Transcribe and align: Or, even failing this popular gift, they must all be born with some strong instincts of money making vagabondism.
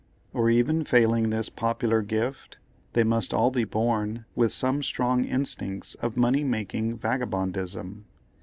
Or, 0.33 0.49
even 0.49 0.83
failing 0.83 1.29
this 1.29 1.49
popular 1.49 2.01
gift, 2.01 2.57
they 2.93 3.03
must 3.03 3.35
all 3.35 3.51
be 3.51 3.65
born 3.65 4.25
with 4.33 4.51
some 4.51 4.81
strong 4.81 5.25
instincts 5.25 5.93
of 5.93 6.17
money 6.17 6.43
making 6.43 6.97
vagabondism. 6.97 8.05